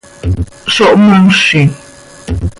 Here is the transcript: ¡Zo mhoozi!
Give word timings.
¡Zo 0.73 0.87
mhoozi! 1.03 1.61